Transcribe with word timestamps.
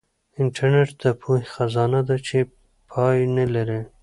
انټرنیټ 0.41 0.89
د 1.01 1.05
پوهې 1.21 1.45
خزانه 1.53 2.01
ده 2.07 2.15
چې 2.27 2.37
پای 2.91 3.17
نه 3.35 3.45
لري. 3.53 3.81